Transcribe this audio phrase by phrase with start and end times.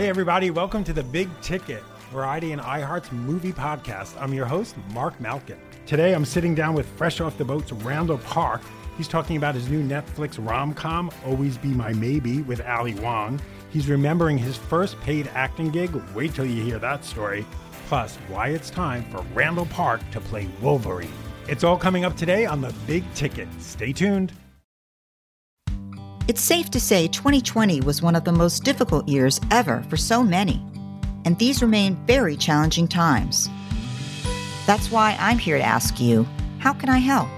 [0.00, 4.18] Hey, everybody, welcome to the Big Ticket Variety and iHeart's movie podcast.
[4.18, 5.58] I'm your host, Marc Malkin.
[5.84, 8.62] Today, I'm sitting down with Fresh Off the Boat's Randall Park.
[8.96, 13.42] He's talking about his new Netflix rom com, Always Be My Maybe, with Ali Wong.
[13.68, 15.94] He's remembering his first paid acting gig.
[16.14, 17.44] Wait till you hear that story.
[17.86, 21.12] Plus, why it's time for Randall Park to play Wolverine.
[21.46, 23.48] It's all coming up today on the Big Ticket.
[23.58, 24.32] Stay tuned.
[26.30, 30.22] It's safe to say 2020 was one of the most difficult years ever for so
[30.22, 30.64] many,
[31.24, 33.50] and these remain very challenging times.
[34.64, 37.28] That's why I'm here to ask you how can I help?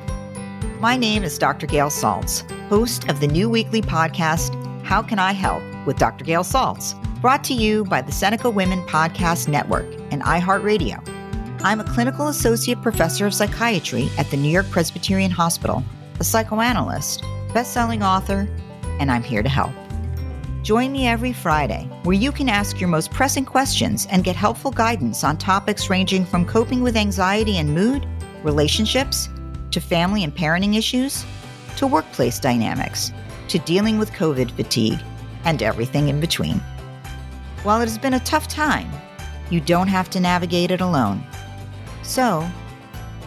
[0.79, 1.67] My name is Dr.
[1.67, 4.53] Gail Saltz, host of the new weekly podcast,
[4.85, 6.27] How Can I Help with Dr.
[6.27, 11.01] Gail Saltz, brought to you by the Seneca Women Podcast Network and iHeartRadio.
[11.65, 15.83] I'm a clinical associate professor of psychiatry at the New York Presbyterian Hospital,
[16.20, 17.23] a psychoanalyst,
[17.55, 18.47] best-selling author,
[19.01, 19.73] and I'm here to help.
[20.62, 24.70] Join me every Friday, where you can ask your most pressing questions and get helpful
[24.70, 28.07] guidance on topics ranging from coping with anxiety and mood,
[28.45, 29.29] relationships,
[29.73, 31.25] to family and parenting issues,
[31.77, 33.13] to workplace dynamics,
[33.48, 35.01] to dealing with COVID fatigue,
[35.45, 36.61] and everything in between.
[37.64, 38.91] While it has been a tough time,
[39.51, 41.24] you don't have to navigate it alone.
[42.03, 42.48] So,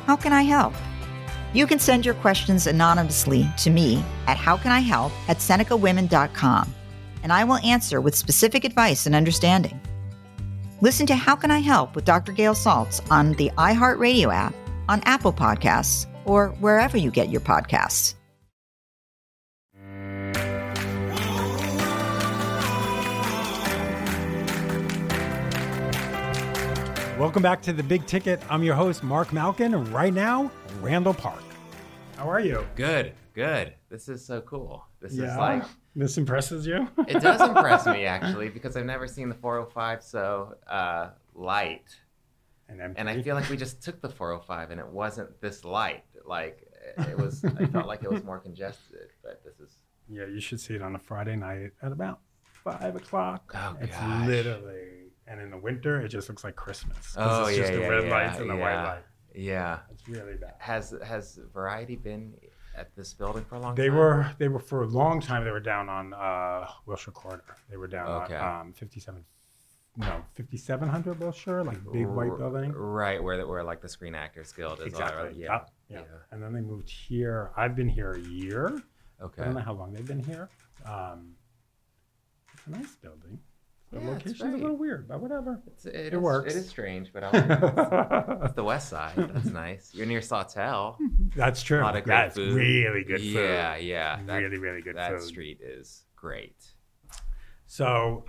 [0.06, 0.74] how can I help?
[1.56, 6.76] You can send your questions anonymously to me at howcanihelp at senecawomen.com,
[7.24, 9.80] and I will answer with specific advice and understanding.
[10.82, 12.34] Listen to How Can I Help with Dr.
[12.34, 14.54] Gail Saltz on the iHeartRadio app,
[14.90, 18.16] on Apple Podcasts, or wherever you get your podcasts.
[27.18, 28.42] Welcome back to the Big Ticket.
[28.50, 30.52] I'm your host, Marc Malkin, and right now,
[30.82, 31.45] Randall Park.
[32.18, 32.66] How are you?
[32.76, 33.74] Good, good.
[33.90, 34.86] This is so cool.
[35.02, 35.64] This is like
[35.96, 36.88] This impresses you?
[37.08, 41.94] it does impress me actually because I've never seen the 405 so uh, light,
[42.70, 43.00] and, empty.
[43.00, 46.03] and I feel like we just took the 405 and it wasn't this light.
[46.26, 46.66] Like
[47.00, 49.09] it was, I felt like it was more congested.
[49.22, 49.76] But this is
[50.09, 53.52] Yeah, you should see it on a Friday night at about five o'clock.
[53.53, 54.28] Oh, it's gosh.
[54.28, 57.14] literally, and in the winter, it just looks like Christmas.
[57.18, 59.03] oh it's yeah, just the yeah, red yeah, lights and the white yeah, light.
[59.35, 59.79] Yeah.
[59.91, 60.53] It's really bad.
[60.59, 62.34] Has has Variety been
[62.78, 63.96] at this building for a long They time?
[63.97, 65.44] were they were for a long time.
[65.44, 67.44] They were down on uh, Wilshire Corner.
[67.69, 68.35] They were down Okay.
[68.35, 69.23] on um, fifty seven.
[69.97, 72.73] No, fifty seven hundred Wilshire, like big white building.
[72.73, 74.94] Right, where the- where like the Screen Actors Guild is.
[74.94, 75.41] all Exactly.
[75.41, 75.62] Yeah.
[75.90, 76.00] Yeah.
[76.00, 76.03] yeah.
[76.31, 77.52] And then they moved here.
[77.56, 78.81] I've been here a year.
[79.22, 79.41] Okay.
[79.41, 80.50] I don't know how long they've been here.
[80.85, 81.35] Um,
[82.53, 83.40] it's a nice building.
[83.96, 85.62] The Yeah, location's a little weird, but whatever.
[85.68, 86.54] It's, it It is- works.
[86.54, 88.38] It is strange, but I like it.
[88.44, 89.14] It's the West Side.
[89.16, 89.92] That's nice.
[89.94, 90.98] You're near Sawtelle.
[91.34, 91.80] That's true.
[91.80, 92.54] A lot of great That's food.
[92.56, 93.34] really good food.
[93.36, 94.20] Yeah, yeah.
[94.26, 95.22] That, really, really good that food.
[95.24, 96.58] street is great.
[97.68, 98.26] So,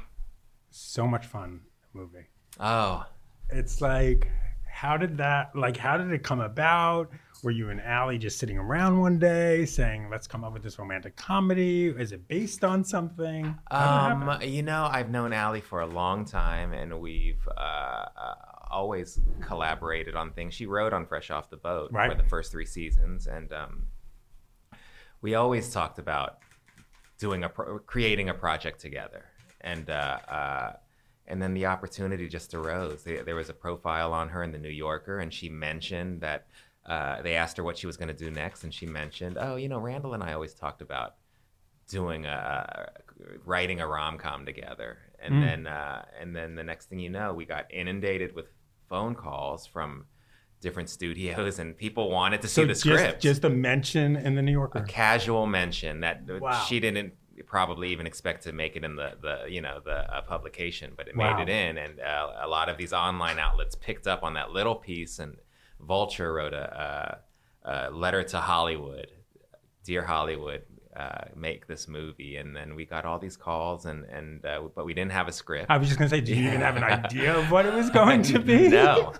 [0.71, 1.62] so much fun
[1.93, 2.27] movie.
[2.60, 3.04] Oh,
[3.50, 4.31] It's like,
[4.72, 5.50] how did that?
[5.56, 7.10] Like, how did it come about?
[7.42, 10.78] Were you and Ali just sitting around one day saying, "Let's come up with this
[10.78, 11.88] romantic comedy"?
[11.88, 13.54] Is it based on something?
[13.71, 17.47] How did it um, you know, I've known Ali for a long time, and we've
[17.56, 18.34] uh, uh,
[18.71, 20.54] always collaborated on things.
[20.54, 22.10] She wrote on Fresh Off the Boat Right.
[22.10, 23.86] for the first three seasons, and um,
[25.21, 26.38] we always talked about
[27.18, 29.24] doing a pro- creating a project together,
[29.60, 30.72] and uh, uh,
[31.27, 33.04] and then the opportunity just arose.
[33.04, 36.47] There was a profile on her in the New Yorker, and she mentioned that
[36.86, 39.56] uh, they asked her what she was going to do next, and she mentioned, "Oh,
[39.56, 41.15] you know, Randall and I always talked about
[41.88, 42.91] doing a
[43.44, 45.41] writing a rom com together." And Mm.
[45.41, 48.47] then uh, and then the next thing you know, we got inundated with
[48.88, 50.06] phone calls from
[50.60, 53.22] different studios, and people wanted to see the just, script.
[53.22, 54.78] just a mention in the New Yorker.
[54.78, 56.50] a casual mention that Wow.
[56.66, 60.22] she didn't probably even expect to make it in the, the you know the uh,
[60.22, 61.36] publication, but it Wow.
[61.36, 64.50] made it in, and uh, a lot of these online outlets picked up on that
[64.53, 65.18] little piece.
[65.18, 65.36] And
[65.80, 67.20] Vulture wrote a,
[67.64, 69.08] a, a letter to Hollywood,
[69.84, 70.62] dear Hollywood.
[70.96, 74.86] Uh, make this movie, and then we got all these calls, and and uh, but
[74.86, 75.66] we didn't have a script.
[75.68, 77.90] I was just gonna say, do you even have an idea of what it was
[77.90, 78.68] going to be?
[78.70, 79.12] no.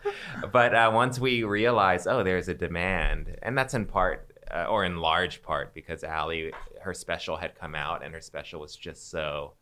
[0.51, 4.87] But uh, once we realized, oh, there's a demand, and that's in part uh, or
[4.87, 6.51] in large part because Ali,
[6.81, 9.53] her special had come out, and her special was just so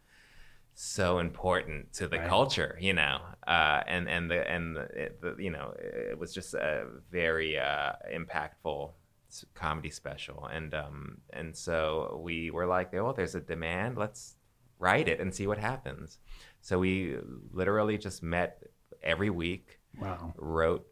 [0.75, 2.29] so important to the Right.
[2.29, 6.35] culture, you know, uh, and and the and the, it, the you know it was
[6.35, 8.93] just a very uh, impactful
[9.55, 14.37] comedy special, and um and so we were like, oh, there's a demand, let's
[14.79, 16.19] write it and see what happens.
[16.61, 17.17] So we
[17.53, 18.63] literally just met
[19.03, 20.33] every week, Wow.
[20.37, 20.87] wrote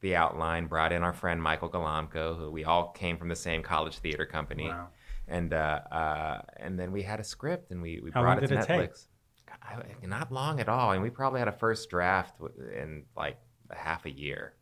[0.00, 3.62] the outline, brought in our friend Michael Golamco, who we all came from the same
[3.62, 4.88] college theater company, Wow.
[5.28, 8.48] and uh, uh, and then we had a script and we, we How brought it
[8.48, 8.90] to it take?
[9.62, 12.40] I- Not long at all, and we probably had a first draft
[12.74, 13.38] in like
[13.70, 14.54] half a year.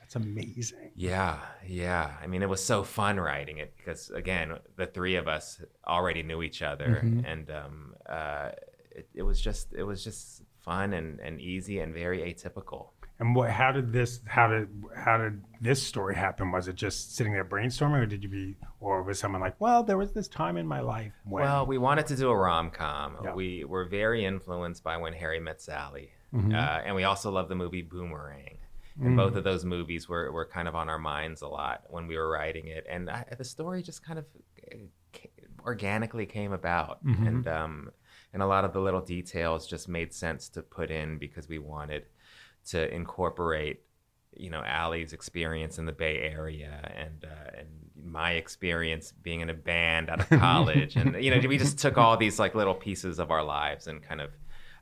[0.00, 0.92] That's amazing.
[0.94, 2.16] Yeah, yeah.
[2.22, 6.22] I mean, it was so fun writing it because, again, the three of us already
[6.22, 7.24] knew each other, Mhm.
[7.26, 8.50] and um, uh,
[8.92, 12.90] it, it was just it was just fun and, and easy and very atypical.
[13.18, 13.50] And what?
[13.50, 14.20] How did this?
[14.26, 14.68] How did?
[14.94, 16.52] How did this story happen?
[16.52, 19.82] Was it just sitting there brainstorming, or did you be, or was someone like, well,
[19.82, 21.42] there was this time in my life when?
[21.44, 23.16] Well, we wanted to do a rom com.
[23.24, 23.34] Yeah.
[23.34, 26.52] We were very influenced by When Harry Met Sally, Mhm.
[26.54, 28.58] uh, and we also love the movie Boomerang.
[29.00, 29.16] And Mm.
[29.16, 32.16] both of those movies were, were kind of on our minds a lot when we
[32.16, 32.86] were writing it.
[32.88, 34.24] And I, the story just kind of
[34.72, 34.76] uh,
[35.66, 37.04] organically came about.
[37.04, 37.26] Mhm.
[37.28, 37.90] And, um,
[38.32, 41.58] and a lot of the little details just made sense to put in because we
[41.58, 42.06] wanted
[42.66, 43.80] to incorporate
[44.36, 47.68] you know Ali's experience in the Bay Area and uh, and
[48.04, 51.96] my experience being in a band out of college and you know we just took
[51.98, 54.30] all these like little pieces of our lives and kind of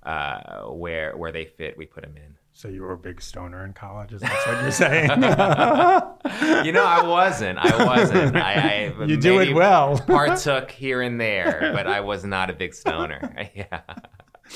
[0.02, 2.36] uh, where where they fit we put them in.
[2.52, 4.12] so you were a big stoner in college.
[4.12, 5.08] Is that what you're saying?
[6.66, 7.58] you know, I wasn't.
[7.58, 8.36] I wasn't.
[8.36, 9.98] I, I You do it well.
[9.98, 13.34] partook here and there, but I was not a big stoner.
[13.54, 13.80] yeah.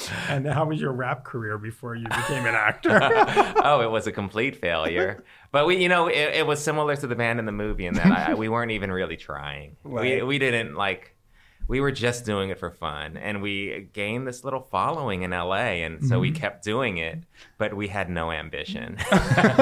[0.28, 2.98] and how was your rap career before you became an actor?
[3.64, 5.24] oh, it was a complete failure.
[5.50, 7.94] But we, you know, it, it was similar to the band in the movie in
[7.94, 9.76] that I, we weren't even really trying.
[9.84, 10.26] We, Right.
[10.26, 11.14] we didn't like.
[11.66, 15.82] We were just doing it for fun, and we gained this little following in LA,
[15.84, 16.36] and so we Mhm.
[16.36, 17.18] kept doing it.
[17.58, 18.96] But we had no ambition,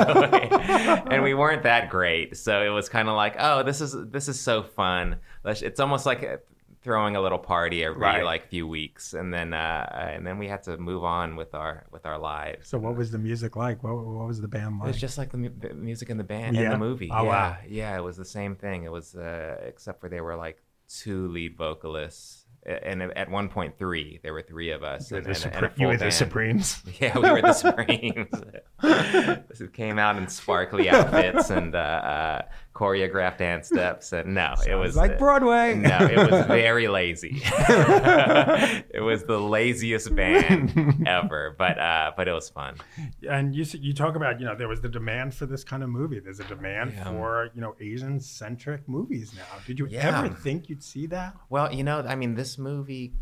[0.00, 2.36] and we weren't that great.
[2.36, 5.16] So it was kind of like, oh, this is this is so fun.
[5.44, 6.22] It's almost like
[6.86, 8.24] throwing a little party every Right.
[8.24, 11.84] like few weeks, and then uh, and then we had to move on with our
[11.90, 12.68] with our lives.
[12.68, 13.82] so what was the music like?
[13.84, 14.88] What, what was the band like?
[14.88, 16.70] It was just like the, mu- the music in the band in Yeah?
[16.70, 17.10] the movie.
[17.12, 17.56] Oh, yeah, wow.
[17.68, 18.84] yeah, it was the same thing.
[18.84, 23.76] It was uh, except for there were like two lead vocalists, and at one point
[23.78, 24.20] three.
[24.22, 25.10] There were three of us.
[25.10, 26.14] You were and, the and- and Supre- a you were the band.
[26.14, 26.82] Supremes.
[27.00, 28.28] Yeah, we were the Supremes.
[29.72, 32.42] Came out in sparkly outfits and uh, uh,
[32.76, 35.74] choreographed dance steps, and no, it was like Broadway.
[35.74, 37.40] No, it was very lazy.
[37.44, 42.76] it was the laziest band ever, but uh, but it was fun.
[43.28, 45.88] and you you talk about you know there was the demand for this kind of
[45.88, 46.20] movie.
[46.20, 47.04] There's a demand Yeah.
[47.04, 49.58] for you know Asian centric movies now.
[49.66, 50.18] Did you Yeah.
[50.24, 51.34] ever think you'd see that?
[51.48, 53.14] Well, you know, I mean, this movie,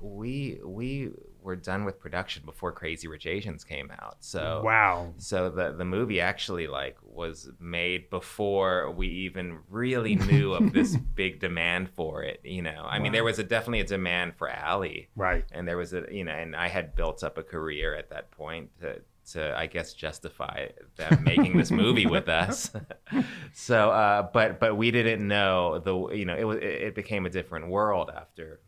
[0.00, 1.10] we we
[1.42, 4.16] were done with production before Crazy Rich Asians came out.
[4.20, 5.14] So Wow.
[5.18, 10.96] So the the movie actually like was made before we even really knew of this
[11.14, 12.40] big demand for it.
[12.44, 15.44] You know, I mean, there was a definitely a demand for Ali, Right.
[15.52, 18.30] and there was a you know, and I had built up a career at that
[18.30, 19.00] point to
[19.32, 22.70] to I guess justify them making this movie with us.
[23.54, 27.26] so, uh, but but we didn't know the you know it was it, it became
[27.26, 28.60] a different world after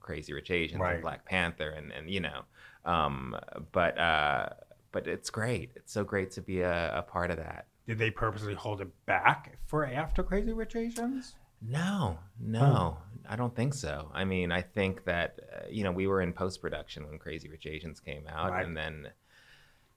[0.00, 0.94] Crazy Rich Asians Right.
[0.94, 2.42] and Black Panther and and you know,
[2.84, 3.36] um,
[3.72, 4.48] but uh,
[4.92, 5.72] but it's great.
[5.76, 7.66] It's so great to be a, a part of that.
[7.86, 11.34] Did they purposely hold it back for after Crazy Rich Asians?
[11.60, 12.98] No, no,
[13.28, 14.10] I don't think so.
[14.12, 17.48] I mean, I think that uh, you know we were in post production when Crazy
[17.48, 18.64] Rich Asians came out, Right.
[18.66, 19.08] and then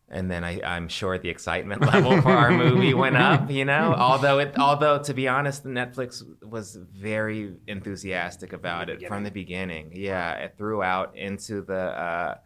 [0.07, 3.49] and then I, I'm sure the excitement level for our movie went up.
[3.49, 9.23] You know, although it although to be honest, Netflix was very enthusiastic about it from
[9.23, 9.91] the beginning.
[9.95, 11.75] Yeah, it throughout into the.
[11.79, 12.37] Uh,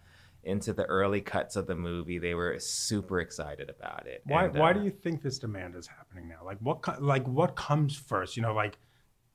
[0.43, 4.21] into the early cuts of the movie, they were super excited about it.
[4.25, 6.45] Why And, why uh, do you think this demand is happening now?
[6.45, 8.35] Like what co- like what comes first?
[8.37, 8.77] You know, like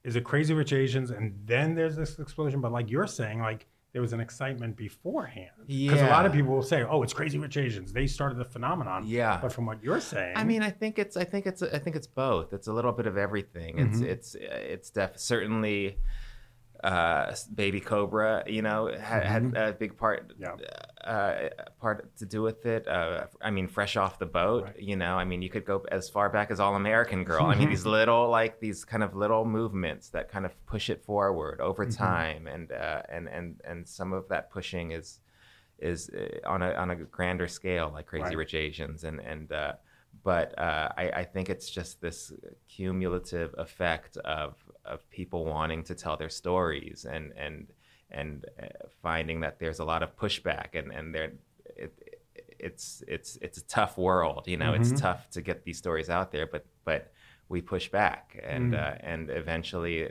[0.02, 2.60] is it Crazy Rich Asians and then there's this explosion?
[2.60, 5.52] But like you're saying, like there was an excitement beforehand.
[5.68, 7.92] Because a lot of people will say, "Oh, it's Crazy Rich Asians.
[7.92, 9.38] They started the phenomenon." Yeah.
[9.40, 11.94] But from what you're saying, I mean, I think it's, I think it's, I think
[11.94, 12.52] it's both.
[12.52, 13.78] It's a little bit of everything.
[13.78, 14.04] It's, Mhm.
[14.06, 15.98] it's, it's def- certainly,
[16.84, 20.56] uh, Baby Cobra, you know, had, had a big part, Yeah.
[21.02, 21.48] uh,
[21.80, 22.86] part to do with it.
[22.86, 24.78] Uh, I mean, fresh off the boat, Right.
[24.78, 25.16] you know.
[25.16, 27.46] I mean, you could go as far back as All American Girl.
[27.46, 31.02] I mean, these little, like these kind of little movements that kind of push it
[31.04, 35.20] forward over time, and uh, and and and some of that pushing is
[35.78, 38.36] is uh, on a on a grander scale, like Crazy Right.
[38.36, 39.72] Rich Asians, and and uh,
[40.22, 42.32] but uh, I, I think it's just this
[42.68, 47.72] cumulative effect of of people wanting to tell their stories and and
[48.10, 48.66] and uh,
[49.02, 51.32] finding that there's a lot of pushback and and there
[51.76, 51.92] it,
[52.58, 54.76] it's it's it's a tough world you know Mhm.
[54.76, 57.12] it's tough to get these stories out there but but
[57.48, 58.74] we push back and Mm.
[58.74, 60.08] uh, and eventually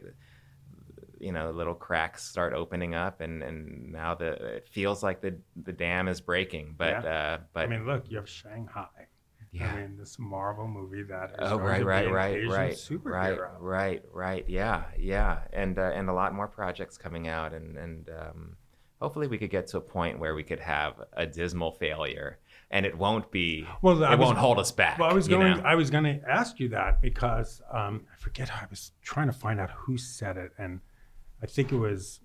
[1.20, 5.38] you know little cracks start opening up and and now the it feels like the
[5.64, 9.08] the dam is breaking but uh but I mean, look, you have Shang-Chi.
[9.54, 9.72] Yeah.
[9.72, 13.52] I mean, this Marvel movie that is Oh right, right, right, Asian right, superhero.
[13.62, 14.46] right, right, right.
[14.48, 18.58] Yeah, yeah, and uh, and a lot more projects coming out, and and um,
[19.00, 22.40] hopefully we could get to a point where we could have a dismal failure,
[22.72, 23.68] and it won't be.
[23.84, 24.98] Well, I it was- won't hold us back.
[24.98, 25.58] Well, I was going.
[25.58, 25.64] know?
[25.64, 28.50] I was going to ask you that because um, I forget.
[28.52, 30.80] I was trying to find out who said it, and
[31.44, 32.22] I think it was,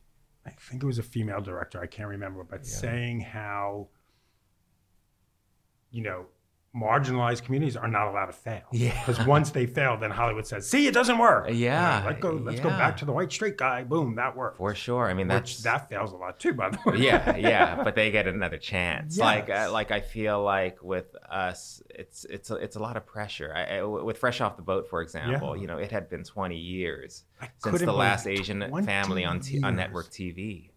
[0.47, 1.79] I think it was a female director.
[1.83, 3.89] I can't remember, but saying how,
[5.91, 6.27] you know,
[6.77, 8.63] marginalized communities are not allowed to fail.
[8.73, 8.99] Yeah.
[9.07, 12.33] Because once they fail, then Hollywood says, "See, it doesn't work." Yeah, Let go.
[12.33, 13.85] Let's go back to the white straight guy.
[13.85, 14.59] Boom, that worked.
[14.59, 15.09] For sure.
[15.09, 16.99] I mean, Which that fails a lot too, by the way.
[16.99, 19.19] yeah, yeah, but they get another chance.
[19.19, 23.07] Like, uh, like I feel like with us, it's it's a, it's a lot of
[23.07, 23.53] pressure.
[23.55, 25.61] I, I, with Fresh Off the Boat, for example, Yeah.
[25.63, 29.63] you know, it had been 20 years I since the last Asian family on t-
[29.63, 30.71] on network TV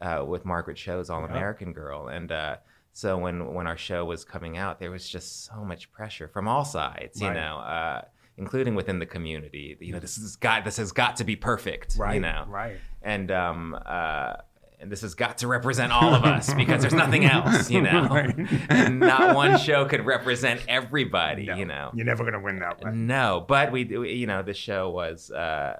[0.00, 1.26] uh, with Margaret Cho's All Yeah.
[1.30, 2.56] American Girl, and uh,
[2.96, 6.48] so when when our show was coming out, there was just so much pressure from
[6.48, 7.34] all sides, you Right.
[7.36, 7.58] know.
[7.58, 8.02] Uh,
[8.38, 11.96] including within the community, you know, this has got this has got to be perfect,
[11.98, 12.14] Right.
[12.14, 12.78] you know, Right.
[13.02, 14.34] and um uh
[14.78, 18.06] and this has got to represent all of us because there's nothing else, you know.
[18.10, 18.34] Right.
[18.68, 21.90] and not one show could represent everybody, No, you know.
[21.94, 22.92] You're never gonna win that way.
[22.92, 25.76] No, but we, we- you know, the show was uh,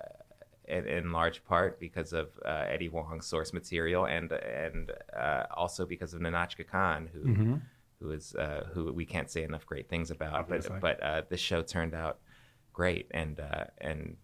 [0.68, 5.86] in, in large part because of uh, Eddie Huang's source material, and and uh, also
[5.86, 7.60] because of Nahnatchka Khan, who Mhm.
[8.00, 10.34] who is uh, who we can't say enough great things about.
[10.34, 10.78] Obviously.
[10.80, 12.18] But but uh, the show turned out
[12.72, 14.16] great, and uh, and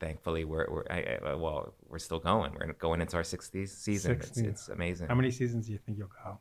[0.00, 2.52] thankfully we're, we're I, I, well we're still going.
[2.58, 4.12] We're going into our sixth season.
[4.12, 4.46] It's, 16th.
[4.48, 5.08] it's amazing.
[5.08, 6.38] How many seasons do you think you'll go?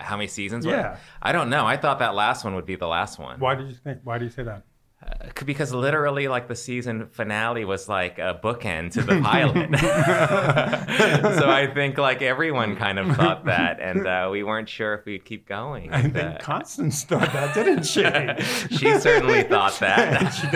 [0.00, 0.66] How many seasons?
[0.66, 0.98] Yeah.
[1.22, 1.66] I don't know.
[1.66, 3.40] I thought that last one would be the last one.
[3.40, 4.00] Why did you think?
[4.04, 4.64] Why do you say that?
[5.02, 9.70] Uh, because literally, like the season finale was like a bookend to the pilot.
[11.38, 15.04] so I think like everyone kind of thought that, and uh, we weren't sure if
[15.04, 15.92] we'd keep going.
[15.92, 18.02] I And, think uh, Constance thought that, didn't she?
[18.76, 20.32] she certainly thought that.
[20.34, 20.46] She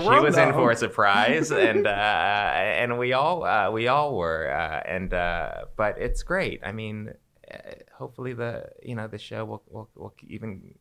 [0.00, 4.50] she was in for a surprise, and uh, and we all uh, we all were,
[4.50, 6.60] uh, and uh, but it's great.
[6.64, 7.14] I mean,
[7.94, 10.74] hopefully the you know the show will will, will even.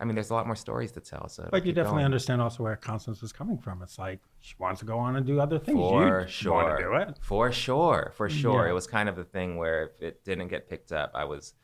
[0.00, 1.28] I mean, there's a lot more stories to tell.
[1.28, 2.04] So But you definitely going.
[2.06, 3.82] understand also where Constance is coming from.
[3.82, 5.76] It's like she wants to go on and do other things.
[5.78, 6.52] For you sure.
[6.54, 7.18] want to do it.
[7.20, 8.12] For sure.
[8.16, 8.64] For sure.
[8.64, 8.70] Yeah.
[8.70, 11.54] It was kind of the thing where if it didn't get picked up, I was.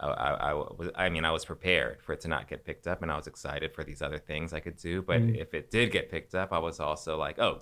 [0.00, 0.88] I, I, I was.
[0.94, 3.26] I mean, I was prepared for it to not get picked up, and I was
[3.26, 5.02] excited for these other things I could do.
[5.02, 5.36] But Mm.
[5.40, 7.60] if it did get picked up, I was also like, "Oh,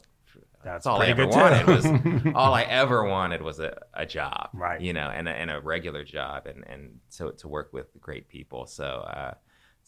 [0.62, 1.84] That's that's all I ever wanted was
[2.36, 4.80] all I ever wanted was a, a job, Right.
[4.80, 8.28] You know, and a, and a regular job, and and to to work with great
[8.28, 8.66] people.
[8.66, 9.34] So, uh,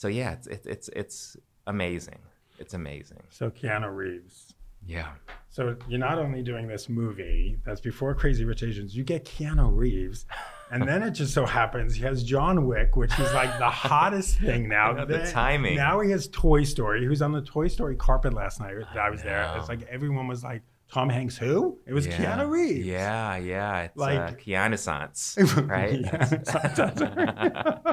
[0.00, 2.20] so yeah, it's it's it's, it's amazing.
[2.58, 3.22] It's amazing.
[3.28, 4.54] So Keanu Reeves.
[4.86, 5.08] Yeah.
[5.50, 9.76] So you're not only doing this movie that's before Crazy Rich Asians, you get Keanu
[9.76, 10.24] Reeves,
[10.70, 14.38] and then it just so happens he has John Wick, which is like the hottest
[14.38, 14.92] thing now.
[14.92, 15.76] know, the timing.
[15.76, 17.02] Now he has Toy Story.
[17.02, 18.76] He was on the Toy Story carpet last night.
[18.78, 19.54] that I was there.
[19.58, 20.62] It's like everyone was like,
[20.92, 22.16] "Tom Hanks, who?" It was Yeah.
[22.38, 22.86] Keanu Reeves.
[22.86, 23.82] Yeah, yeah.
[23.82, 26.02] It's Like- uh, Keanu Sans, right?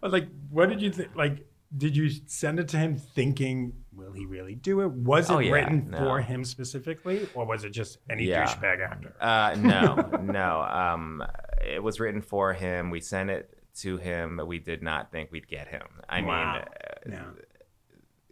[0.00, 1.14] But like, what did you think?
[1.14, 4.90] Like, did you send it to him thinking, will he really do it?
[4.92, 5.98] Was it Oh, yeah, written no.
[5.98, 8.46] for him specifically, or was it just any Yeah.
[8.46, 9.14] douchebag actor?
[9.20, 10.60] uh, no, no.
[10.62, 11.22] Um,
[11.64, 12.90] it was written for him.
[12.90, 13.50] We sent it
[13.80, 15.82] to him, but we did not think we'd get him.
[16.08, 16.52] I Wow.
[16.54, 16.64] mean, uh,
[17.10, 17.24] Yeah.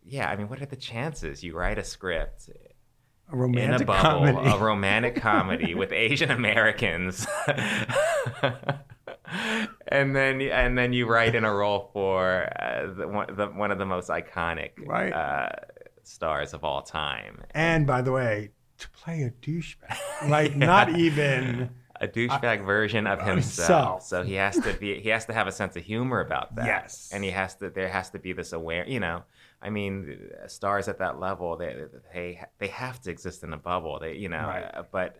[0.05, 0.31] yeah.
[0.31, 1.43] I mean, what are the chances?
[1.43, 2.49] You write a script
[3.31, 4.03] A in romantic a bubble,
[4.33, 4.51] comedy.
[4.51, 7.27] a romantic comedy with Asian Americans.
[9.89, 13.71] And then, and then you write in a role for uh, the, one, the, one
[13.71, 15.13] of the most iconic Right.
[15.13, 15.49] uh,
[16.03, 17.43] stars of all time.
[17.53, 23.21] and by the way, to play a douchebag, like not even a douchebag version of
[23.23, 24.01] himself.
[24.01, 24.03] himself.
[24.03, 26.67] So he has to be he has to have a sense of humor about that.
[26.67, 27.11] Yes.
[27.13, 29.23] And he has to there has to be this aware, you know.
[29.65, 31.75] I mean, stars at that level, they
[32.13, 33.99] they they have to exist in a bubble.
[33.99, 34.71] They, you know, Right.
[34.75, 35.11] uh, but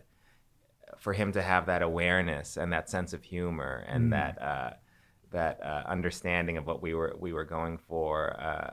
[0.97, 3.95] for him to have that awareness and that sense of humor Mm.
[3.95, 4.69] and that uh,
[5.31, 8.71] that uh, understanding of what we were we were going for, uh,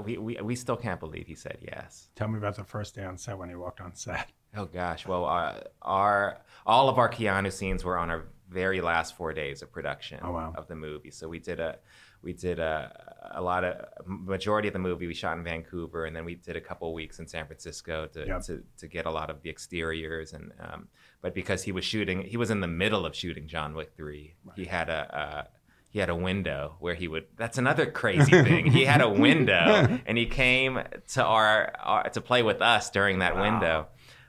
[0.00, 2.08] we, we we still can't believe he said yes.
[2.16, 4.30] Tell me about the first day on set when he walked on set.
[4.56, 9.16] Oh gosh, well, uh, our all of our Keanu scenes were on our very last
[9.16, 10.52] four days of production Oh, wow.
[10.56, 11.10] of the movie.
[11.10, 11.78] So we did a
[12.22, 16.14] we did a, a lot of majority of the movie we shot in Vancouver, and
[16.14, 19.30] then we did a couple weeks in San Francisco to to, to get a lot
[19.30, 20.32] of the exteriors.
[20.32, 20.88] And um,
[21.20, 24.34] but because he was shooting, he was in the middle of shooting John Wick three.
[24.56, 25.16] He had a.
[25.18, 25.44] Uh,
[25.90, 27.26] he had a window where he would.
[27.36, 28.64] That's another crazy thing.
[28.72, 33.18] he had a window, and he came to our, our to play with us during
[33.18, 33.88] that window.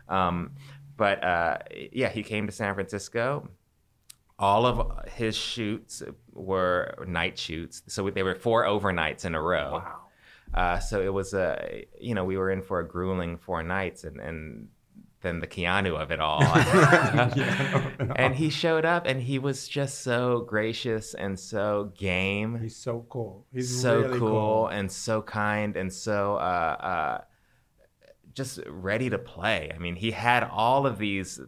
[0.10, 0.52] Um,
[0.98, 1.60] but uh,
[1.94, 3.50] yeah, he came to San Francisco.
[4.44, 9.82] All of his shoots were night shoots, so they were four overnights in a row.
[9.82, 10.00] Wow.
[10.54, 14.04] Uh, so it was a, you know, we were in for a grueling four nights,
[14.04, 14.68] and and
[15.22, 16.44] then the Keanu of it all.
[18.18, 23.06] and he showed up, and he was just so gracious and so game He's so
[23.10, 23.48] cool.
[23.54, 27.22] He's so really cool, and so kind and so uh, uh,
[28.34, 29.72] just ready to play.
[29.74, 31.40] I mean, he had all of these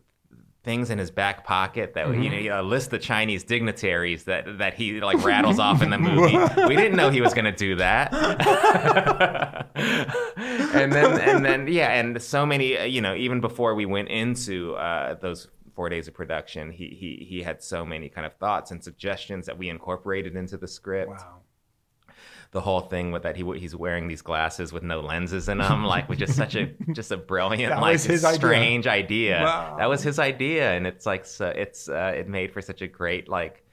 [0.66, 2.60] things in his back pocket that you know Mm-hmm.
[2.60, 6.38] a list of Chinese dignitaries that that he like rattles off in the movie.
[6.68, 8.12] We didn't know he was going to do that.
[9.76, 14.10] and then and then yeah, and so many uh, you know even before we went
[14.10, 18.34] into uh, those four days of production, he he he had so many kind of
[18.36, 21.38] thoughts and suggestions that we incorporated into the script Wow.
[22.56, 25.84] The whole thing with that he he's wearing these glasses with no lenses in them
[25.84, 28.38] like was just such a just a brilliant That like was his idea.
[28.40, 29.76] strange idea, Wow.
[29.78, 32.88] that was his idea and it's like so it's uh, it made for such a
[32.88, 33.64] great like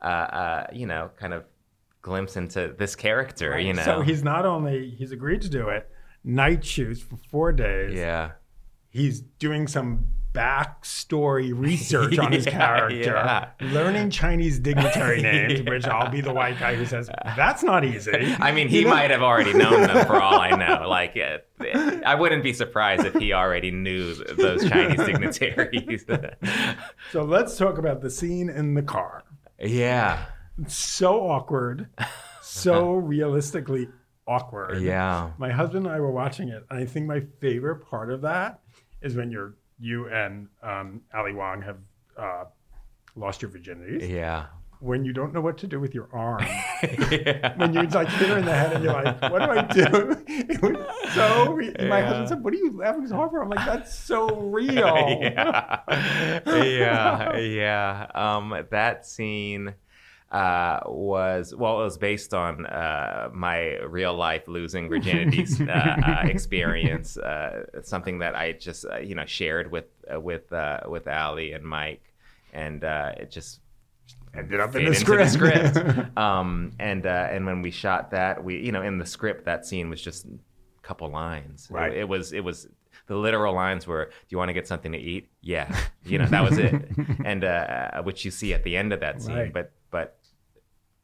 [0.00, 1.44] uh, uh you know kind of
[2.00, 5.90] glimpse into this character you know So he's not only he's agreed to do it,
[6.24, 7.94] night shoots for four days.
[7.94, 8.30] yeah
[8.90, 13.50] He's doing some backstory research on his Yeah, character, yeah.
[13.72, 18.12] learning Chinese dignitary names, which I'll be the white guy who says that's not easy.
[18.40, 20.88] I mean, he might have already known them for all I know.
[20.88, 21.38] Like, uh,
[22.04, 26.04] I wouldn't be surprised if he already knew those Chinese dignitaries.
[27.12, 29.24] So let's talk about the scene in the car.
[29.58, 30.26] yeah,
[30.66, 31.88] so awkward,
[32.42, 33.88] so realistically
[34.26, 34.80] awkward.
[34.82, 35.30] yeah.
[35.38, 38.60] My husband and I were watching it, and I think my favorite part of that
[39.00, 41.78] is when you're you and um, Ali Wong have
[42.16, 42.44] uh,
[43.16, 44.08] lost your virginities.
[44.08, 44.46] Yeah.
[44.80, 46.46] When you don't know what to do with your arm.
[47.56, 50.24] When you're like hit her in the head and you're like, what do I do?
[50.28, 51.52] It was so.
[51.52, 54.28] Re- My husband said, "What are you laughing so hard for?" I'm like, "That's so
[54.36, 55.80] real." yeah,
[56.46, 58.06] yeah, yeah.
[58.14, 59.74] Um, that scene
[60.30, 66.22] uh, was well, it was based on uh, my real life losing virginity uh, uh,
[66.24, 67.16] experience.
[67.16, 71.52] Uh, something that I just uh, you know shared with uh, with uh, with Ali
[71.52, 72.02] and Mike,
[72.52, 73.60] and uh, it just
[74.34, 75.32] Ended up in the script.
[75.32, 76.16] the script.
[76.18, 79.64] um, and uh, and when we shot that, we you know in the script that
[79.64, 80.28] scene was just a
[80.82, 81.68] couple lines.
[81.70, 81.92] Right.
[81.92, 82.68] It, it was it was
[83.06, 86.26] the literal lines were, "Do you want to get something to eat?" Yeah, you know
[86.26, 86.74] that was it.
[87.24, 89.52] and uh, which you see at the end of that scene, Right.
[89.52, 90.17] but but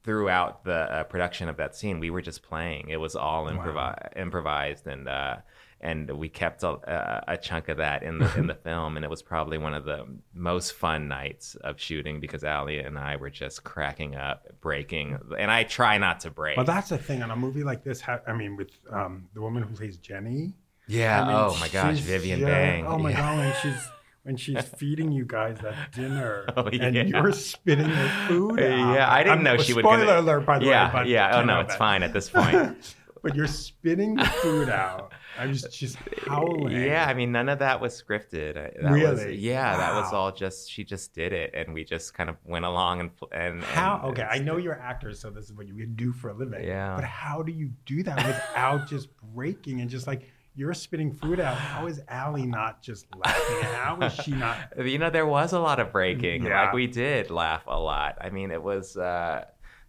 [0.04, 2.88] throughout the uh, production of that scene, we were just playing.
[2.90, 5.36] It was all improvi- improvised, and uh,
[5.80, 8.96] and we kept a, a, chunk of that in the in the film.
[8.96, 12.98] And it was probably one of the most fun nights of shooting because Ali and
[12.98, 15.18] I were just cracking up, breaking.
[15.38, 16.56] And I try not to break.
[16.56, 18.02] Well, that's the thing on a movie like this.
[18.26, 20.52] I mean, with um, the woman who plays Jenny.
[20.86, 21.22] yeah.
[21.22, 22.86] I mean, oh my gosh, Vivian yeah, Bang.
[22.86, 23.36] Oh my Yeah.
[23.52, 23.88] god, she's
[24.24, 28.94] when she's feeding you guys at dinner Oh, and you're spitting your food out.
[28.94, 29.84] Yeah, I didn't I'm- know she would.
[29.84, 30.92] Spoiler gonna- alert, by the yeah, way.
[30.92, 31.38] But yeah.
[31.38, 31.78] Oh no, it's that.
[31.78, 32.94] fine at this point.
[33.22, 35.12] But you're spitting the food out.
[35.38, 36.76] I was just howling.
[36.76, 38.52] Yeah, I mean, none of that was scripted.
[38.56, 38.92] That Was,
[39.24, 39.36] Really?
[39.36, 42.66] yeah, that was all just she just did it, and we just kind of went
[42.66, 43.98] along and and How?
[44.02, 46.64] and Okay, I know you're actors, so this is what you do for a living.
[46.64, 46.96] Yeah.
[46.96, 51.40] But how do you do that without just breaking and just like you're spitting food
[51.40, 51.56] out?
[51.74, 53.62] How is Ali not just laughing?
[53.62, 54.56] How is she not?
[54.84, 56.44] You know, there was a lot of breaking.
[56.44, 56.64] Yeah.
[56.64, 58.18] Like we did laugh a lot.
[58.20, 59.44] I mean, it was uh,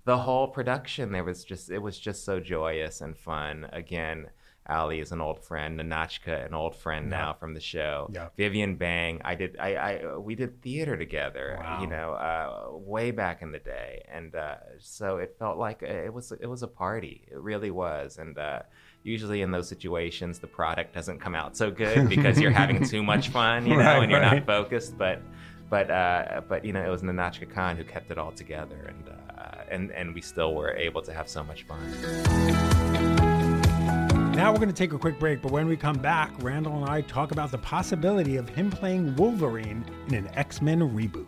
[0.06, 1.12] the whole production.
[1.12, 3.68] There was just it was just so joyous and fun.
[3.72, 4.28] Again,
[4.68, 5.80] Ali is an old friend.
[5.80, 8.10] Nahnatchka, an old friend now from the show.
[8.14, 8.30] Yeah.
[8.36, 9.22] Vivian Bang.
[9.24, 9.58] I did.
[9.60, 11.58] I, I we did theater together.
[11.60, 11.82] Wow.
[11.82, 16.12] You know, uh, way back in the day, and uh, so it felt like it
[16.14, 17.28] was it was a party.
[17.32, 18.38] It really was, and.
[18.38, 18.62] Uh,
[19.06, 23.04] Usually in those situations, the product doesn't come out so good because you're having too
[23.04, 24.38] much fun, you know, Right, and you're right.
[24.38, 24.98] not focused.
[24.98, 25.22] But
[25.70, 29.10] but uh, but you know, it was Nahnatchka Khan who kept it all together, and
[29.10, 31.80] uh, and and we still were able to have so much fun.
[34.34, 36.90] Now we're going to take a quick break, but when we come back, Randall and
[36.90, 41.28] I talk about the possibility of him playing Wolverine in an X Men reboot.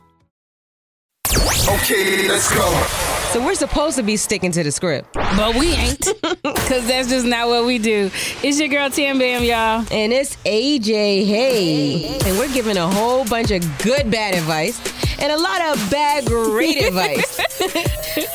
[1.69, 3.16] Okay, let's go.
[3.31, 5.13] So we're supposed to be sticking to the script.
[5.13, 6.07] But we ain't.
[6.43, 8.09] Because that's just not what we do.
[8.43, 9.85] It's your girl Tam Bam, y'all.
[9.91, 12.19] And it's AJ Hey.
[12.25, 14.77] And we're giving a whole bunch of good bad advice
[15.19, 17.39] and a lot of bad great advice.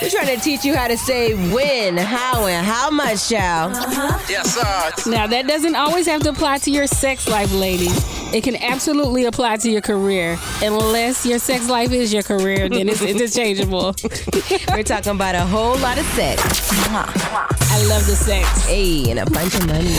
[0.01, 3.73] we're trying to teach you how to say when, how, and how much, child.
[3.75, 4.19] Uh-huh.
[4.29, 5.11] Yes, sir.
[5.11, 7.97] Now, that doesn't always have to apply to your sex life, ladies.
[8.35, 10.39] It can absolutely apply to your career.
[10.63, 13.95] Unless your sex life is your career, then it's interchangeable.
[14.71, 17.62] We're talking about a whole lot of sex.
[17.75, 18.47] I love the sex.
[18.67, 19.95] Hey, and a bunch of money.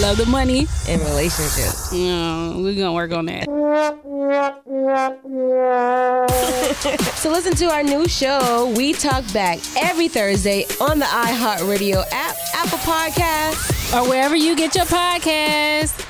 [0.00, 0.66] Love the money.
[0.88, 1.92] And relationships.
[1.92, 3.44] Mm, we're going to work on that.
[7.16, 12.34] so listen to our new show, We Talk Back, every Thursday on the iHeartRadio app,
[12.54, 16.02] Apple Podcasts, or wherever you get your podcasts.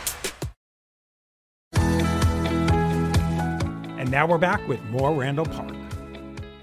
[3.99, 5.75] And now we're back with more Randall Park.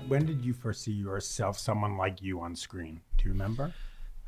[0.08, 3.02] When did you first see yourself, someone like you, on screen?
[3.18, 3.74] Do you remember?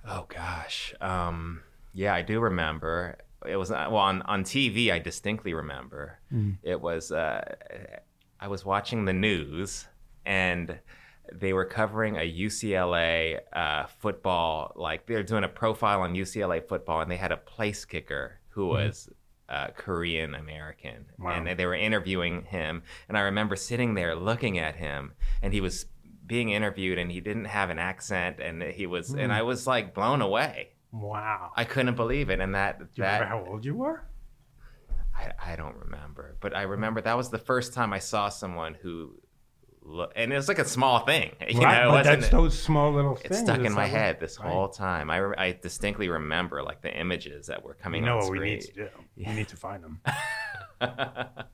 [0.08, 1.62] Oh gosh, um,
[1.94, 3.18] yeah, I do remember.
[3.46, 4.92] It was uh, well on on TV.
[4.92, 6.20] I distinctly remember.
[6.34, 6.58] Mm.
[6.64, 7.56] It was uh,
[8.40, 9.88] I was watching the news
[10.26, 10.80] and
[11.34, 14.72] they were covering a UCLA uh, football.
[14.76, 18.40] Like they were doing a profile on UCLA football, and they had a place kicker
[18.50, 19.10] who was
[19.50, 21.32] uh, Korean American, Wow.
[21.32, 22.84] and they were interviewing him.
[23.08, 25.86] And I remember sitting there looking at him, and he was
[26.28, 29.32] being interviewed, and he didn't have an accent, and he was, and Hmm.
[29.32, 30.70] I was like blown away.
[30.92, 31.52] Wow.
[31.56, 34.04] I couldn't believe it, and that Do you that remember how old you were?
[35.16, 38.76] I, I don't remember, but I remember that was the first time I saw someone
[38.76, 39.16] who,
[40.16, 41.92] and it was like a small thing, you Right, know.
[41.92, 44.48] But that's those small little It stuck in my like- head this right.
[44.52, 45.10] whole time.
[45.10, 48.42] I, re- I distinctly remember like the images that were coming You know what screen.
[48.42, 48.88] we need to do?
[49.18, 50.02] We need to find them.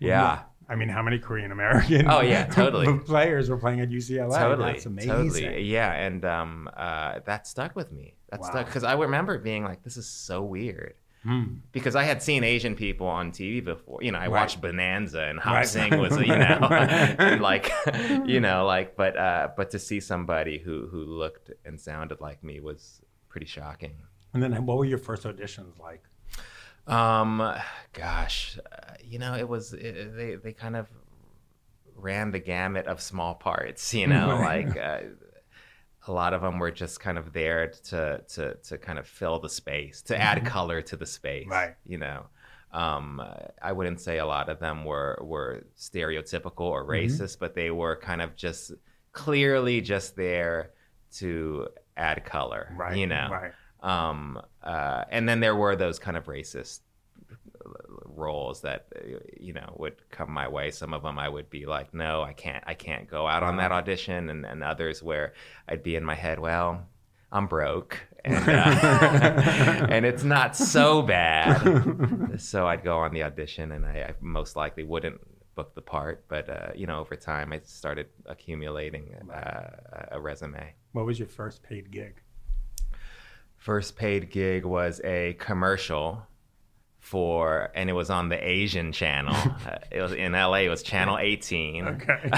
[0.00, 0.42] yeah.
[0.72, 2.08] I mean, how many Korean American?
[2.08, 2.98] Oh, yeah, totally.
[3.00, 4.38] players were playing at UCLA.
[4.38, 5.10] Totally, That's amazing.
[5.10, 8.14] totally, yeah, and um, uh, that stuck with me.
[8.30, 8.48] That Wow.
[8.50, 11.44] stuck because I remember being like, "This is so weird," Hmm.
[11.70, 13.98] because I had seen Asian people on TV before.
[14.02, 14.30] You know, I Right.
[14.40, 15.68] watched Bonanza and Hop Right.
[15.68, 17.38] Sing was, you know, Right.
[17.50, 17.70] like,
[18.26, 22.42] you know, like, but uh, but to see somebody who who looked and sounded like
[22.42, 23.96] me was pretty shocking.
[24.34, 26.02] And then, what were your first auditions like?
[26.86, 27.54] Um,
[27.92, 30.88] gosh, uh, you know, it was it, they they kind of
[31.94, 33.94] ran the gamut of small parts.
[33.94, 34.66] You know, Right.
[34.66, 35.00] like uh,
[36.06, 39.38] a lot of them were just kind of there to to to kind of fill
[39.38, 40.46] the space, to add Mhm.
[40.46, 41.46] color to the space.
[41.48, 41.74] Right.
[41.84, 42.26] You know.
[42.72, 43.20] Um,
[43.60, 46.88] I wouldn't say a lot of them were were stereotypical or Mhm.
[46.88, 48.72] racist, but they were kind of just
[49.12, 50.70] clearly just there
[51.18, 51.68] to
[51.98, 52.72] add color.
[52.76, 53.28] Right, You know.
[53.30, 53.52] right.
[53.82, 56.80] Um, uh, and then there were those kind of racist
[58.04, 60.70] roles that uh, you know would come my way.
[60.70, 63.56] Some of them i would be like no i can't i can't go out on
[63.56, 64.28] that audition.
[64.28, 65.34] And, and others where
[65.68, 66.86] i'd be in my head well
[67.30, 72.40] i'm broke and, uh, and it's not so bad.
[72.40, 75.20] So i'd go on the audition and i, I most likely wouldn't
[75.54, 76.24] book the part.
[76.28, 79.70] But uh, you know over time i started accumulating uh,
[80.12, 80.74] a resume.
[80.92, 82.20] What was your first paid gig?
[83.62, 86.26] First paid gig was a commercial
[86.98, 89.34] for and it was on the asian channel
[89.66, 92.30] uh, it was in la it was channel 18 Okay.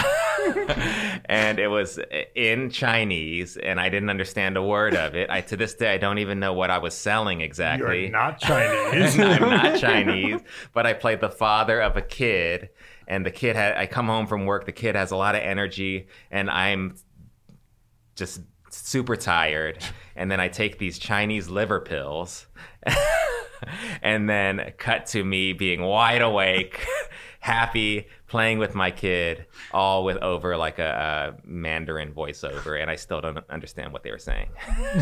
[1.25, 1.99] and it was
[2.35, 5.97] in chinese and i didn't understand a word of it i to this day i
[5.97, 9.19] don't even know what i was selling exactly You're not Chinese.
[9.19, 10.43] i'm not chinese
[10.75, 12.69] but i played the father of a kid
[13.09, 15.41] and the kid had i come home from work the kid has a lot of
[15.41, 16.97] energy and i'm
[18.15, 18.43] just
[18.75, 19.79] super tired
[20.17, 22.47] and then i take these chinese liver pills
[24.03, 26.87] and then cut to me being wide awake
[27.41, 32.97] happy playing with my kid all with over like a, a mandarin voiceover and i
[32.97, 34.49] still don't understand what they were saying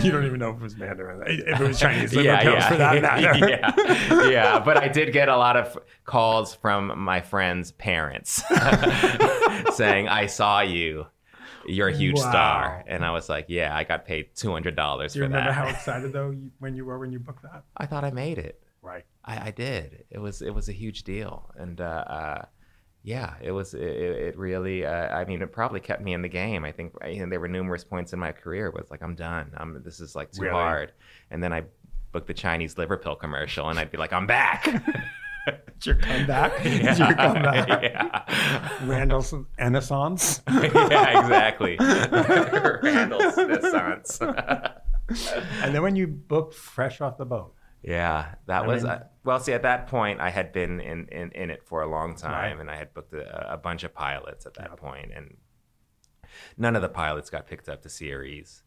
[0.02, 1.22] you don't even know if it was Mandarin.
[1.26, 2.68] If it was Chinese, liver yeah, pills yeah.
[2.68, 3.48] for that matter.
[3.48, 4.58] yeah, yeah.
[4.58, 8.42] But I did get a lot of calls from my friends' parents
[9.74, 11.06] saying, "I saw you.
[11.66, 12.30] You're a huge Wow.
[12.30, 15.24] star." And I was like, "Yeah, I got paid two hundred dollars for Do you
[15.24, 17.64] remember that." how excited though you, when you were when you booked that?
[17.76, 18.62] I thought I made it.
[18.82, 19.04] Right.
[19.24, 20.04] I, I did.
[20.10, 22.44] It was it was a huge deal, and uh, uh,
[23.04, 23.74] yeah, it was.
[23.74, 24.84] It, it really.
[24.84, 26.64] Uh, I mean, it probably kept me in the game.
[26.64, 29.14] I think you know, there were numerous points in my career where it's like I'm
[29.14, 29.52] done.
[29.56, 30.54] I'm this is like too Really?
[30.54, 30.92] hard,
[31.30, 31.62] and then I
[32.10, 34.66] booked the Chinese liver pill commercial, and I'd be like, I'm back.
[35.46, 36.52] It's your comeback.
[36.64, 37.68] It's your comeback.
[37.82, 38.84] Yeah.
[38.86, 40.40] Randall's Renaissance.
[40.48, 41.76] yeah, exactly.
[41.78, 44.20] Randall's Renaissance.
[44.20, 47.54] and then when you booked Fresh Off the Boat.
[47.82, 49.40] Yeah, that I was mean- uh, well.
[49.40, 52.52] See, at that point, I had been in, in, in it for a long time,
[52.56, 52.60] Right.
[52.60, 55.36] and I had booked a, a bunch of pilots at that point, and
[56.56, 58.62] none of the pilots got picked up to series.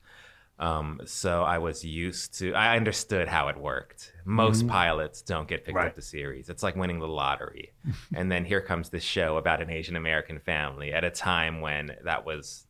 [0.58, 2.54] Um, so I was used to.
[2.54, 4.13] I understood how it worked.
[4.24, 4.70] Most Mhm.
[4.70, 5.88] pilots don't get picked Right.
[5.88, 6.50] up to series.
[6.50, 7.74] It's like winning the lottery,
[8.15, 11.96] and then here comes this show about an Asian American family at a time when
[12.06, 12.68] that was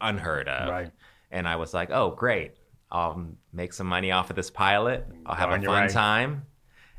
[0.00, 0.68] unheard of.
[0.68, 0.92] Right.
[1.30, 2.54] And I was like, oh, great.
[2.90, 5.06] I'll make some money off of this pilot.
[5.26, 5.88] I'll have on a fun way.
[5.88, 6.46] time.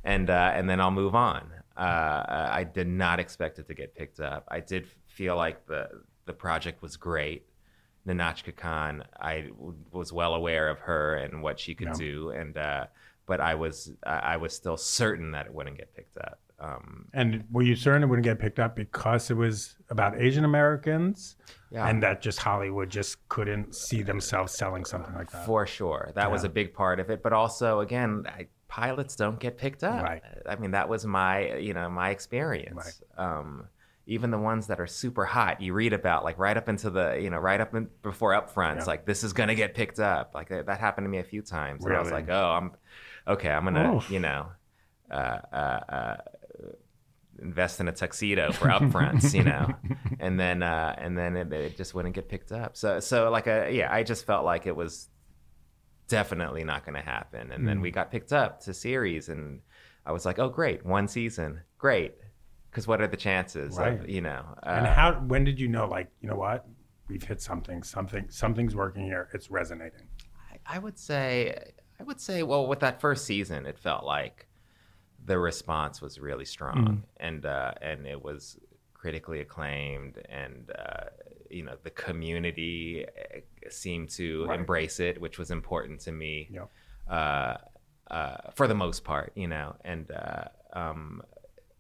[0.03, 1.51] And, uh, and then I'll move on.
[1.75, 4.45] Uh, I did not expect it to get picked up.
[4.49, 5.89] I did feel like the,
[6.25, 7.46] the project was great.
[8.07, 11.93] Nahnatchka Khan, I w- was well aware of her and what she could Yeah.
[11.93, 12.29] do.
[12.29, 12.85] And, uh,
[13.25, 16.39] but I was, I was still certain that it wouldn't get picked up.
[16.59, 20.43] Um, And were you certain it wouldn't get picked up because it was about Asian
[20.45, 21.35] Americans?
[21.69, 21.87] Yeah.
[21.87, 25.45] And that just Hollywood just couldn't see themselves selling something like that.
[25.45, 26.11] For sure.
[26.15, 27.21] That was a big part of it.
[27.21, 30.01] But also, again, I, pilots don't get picked up.
[30.03, 30.23] Right.
[30.47, 33.01] I mean, that was my, you know, my experience.
[33.17, 33.67] Um,
[34.07, 37.19] even the ones that are super hot, you read about like right up into the,
[37.21, 38.83] you know, right up in, before upfronts, Yeah.
[38.85, 40.31] like this is going to get picked up.
[40.33, 41.85] Like that, that happened to me a few times.
[41.85, 42.71] And I was like, oh, I'm,
[43.27, 44.09] okay, I'm going to, Oof.
[44.09, 44.47] you know,
[45.11, 45.13] uh,
[45.51, 46.17] uh, uh,
[47.39, 49.75] invest in a tuxedo for upfronts, you know,
[50.19, 52.75] and then uh, and then it, it just wouldn't get picked up.
[52.75, 55.09] So so like a yeah, I just felt like it was
[56.07, 57.51] definitely not going to happen.
[57.51, 57.81] And then Mm.
[57.81, 59.61] we got picked up to series, and
[60.05, 62.15] I was like, oh great, one season, great.
[62.69, 63.77] Because what are the chances?
[63.77, 63.99] Right.
[63.99, 65.13] Of, you know, and uh, how?
[65.13, 65.87] When did you know?
[65.87, 66.67] Like, you know what?
[67.07, 67.83] We've hit something.
[67.83, 68.25] Something.
[68.29, 69.29] Something's working here.
[69.33, 70.07] It's resonating.
[70.65, 71.57] I would say,
[71.99, 74.47] I would say, well, with that first season, it felt like
[75.23, 77.03] the response was really strong, Mhm.
[77.17, 78.59] and uh, and it was
[78.93, 81.05] critically acclaimed, and uh,
[81.49, 84.59] you know, the community uh, seemed to Right.
[84.59, 86.49] embrace it, which was important to me.
[86.51, 86.69] Yep.
[87.09, 87.57] Uh,
[88.11, 91.21] uh, for the most part, you know, and uh, um,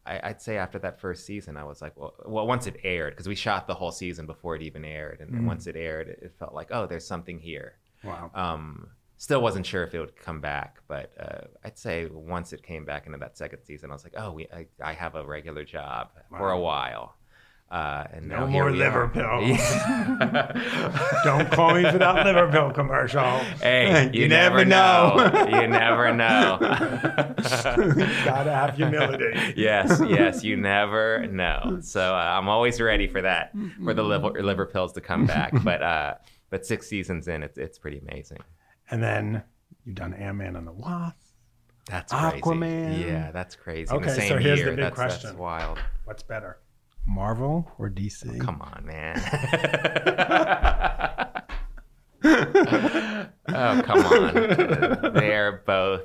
[0.07, 3.13] I, I'd say after that first season, I was like, well, well once it aired,
[3.13, 5.47] because we shot the whole season before it even aired, and, and Mm.
[5.47, 7.75] once it aired, it, it felt like, oh, there's something here.
[8.03, 8.31] Wow.
[8.33, 12.63] Um, still wasn't sure if it would come back, but uh, I'd say once it
[12.63, 15.25] came back into that second season, I was like, oh, we, I, I have a
[15.25, 17.15] regular job for a while.
[17.69, 19.57] Uh, and No more liver pills.
[21.25, 23.21] Don't call me for that liver pill commercial.
[23.61, 25.29] Hey, you, You never, never know.
[25.45, 25.61] know.
[25.61, 26.57] you never know.
[28.25, 29.53] Gotta have humility.
[29.55, 31.79] yes, yes, you never know.
[31.81, 33.51] So uh, I'm always ready for that,
[33.83, 35.53] for the liver, liver pills to come back.
[35.63, 36.13] But uh,
[36.49, 38.39] but six seasons in, it's it's pretty amazing.
[38.89, 39.43] And then
[39.85, 41.15] you've done Ant Man and the Wasp.
[41.89, 42.41] That's crazy.
[42.41, 42.99] Aquaman.
[43.01, 43.89] Yeah, that's crazy.
[43.91, 44.71] In Okay, the same so here's year.
[44.71, 45.29] the big that's, question.
[45.29, 45.79] That's wild.
[46.05, 46.59] What's better,
[47.05, 48.39] Marvel or DC?
[48.39, 49.19] Come on, man.
[53.49, 55.13] oh, come on.
[55.13, 56.01] They're both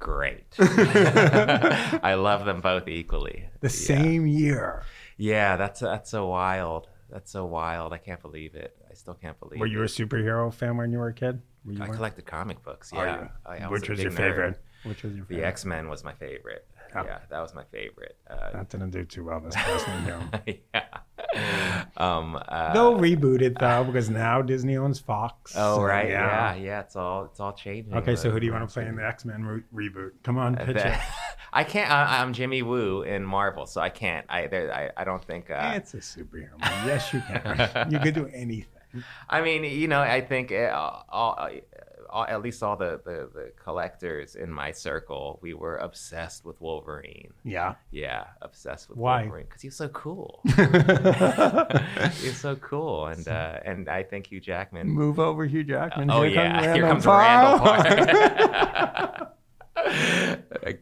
[0.00, 0.44] great.
[0.58, 3.48] I love them both equally.
[3.60, 4.82] The same year.
[5.16, 6.88] Yeah, that's that's so wild.
[7.10, 7.92] That's so wild.
[7.92, 8.76] I can't believe it.
[8.90, 9.72] I still can't believe Were it.
[9.72, 11.40] you a superhero fan when you were a kid?
[11.64, 11.96] Were you I one?
[11.96, 12.92] collected comic books.
[12.92, 13.28] Are Yeah, you?
[13.46, 14.16] I- I Which a was your nerd.
[14.16, 14.58] favorite?
[14.84, 15.42] Which was your favorite?
[15.42, 15.46] The?
[15.48, 16.66] X Men was my favorite.
[16.94, 17.04] Oh.
[17.04, 18.16] Yeah, that was my favorite.
[18.28, 20.06] Uh, That didn't do too well this past one.
[20.46, 20.54] Yeah.
[21.34, 21.84] yeah.
[21.96, 25.54] Um, uh, They'll reboot it though because now Disney owns Fox.
[25.56, 26.54] Oh so, right, yeah.
[26.56, 27.94] yeah, It's all it's all changing.
[27.94, 30.10] Okay, so who do you want to play in the X Men re- reboot?
[30.22, 30.98] Come on, Uh, pitch it.
[31.52, 31.90] I can't.
[31.90, 34.24] I, I'm Jimmy Woo in Marvel, so I can't.
[34.28, 35.50] I there, I, I don't think.
[35.50, 36.50] Uh, it's a superhero.
[36.86, 37.90] Yes, you can.
[37.90, 38.66] you could do anything.
[39.28, 41.50] I mean, you know, I think uh, all, all, all,
[42.12, 47.32] at least all the, the the collectors in my circle, we were obsessed with Wolverine.
[47.44, 47.74] Yeah.
[47.90, 49.22] Yeah, obsessed with Why?
[49.22, 50.40] Wolverine because he's so cool.
[52.20, 54.88] he's so cool, and uh, and I think Hugh Jackman.
[54.88, 56.10] Move over, Hugh Jackman.
[56.10, 59.30] Oh Here yeah, comes here comes Randall Park.